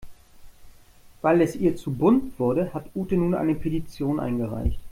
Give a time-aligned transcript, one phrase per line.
[1.21, 4.79] Weil es ihr zu bunt wurde, hat Ute nun eine Petition eingereicht.